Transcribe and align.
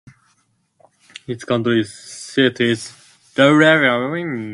Its 1.27 1.43
county 1.49 1.83
seat 1.83 2.59
is 2.59 2.81
Del 3.35 3.51
Rio. 3.51 4.09